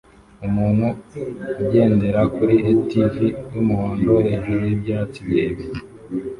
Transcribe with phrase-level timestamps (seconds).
[0.47, 0.87] Umuntu
[1.61, 3.13] ugendera kuri ATV
[3.53, 5.79] yumuhondo hejuru yibyatsi birebire